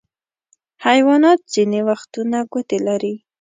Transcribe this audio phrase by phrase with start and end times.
[0.85, 3.15] حیوانات ځینې وختونه ګوتې لري.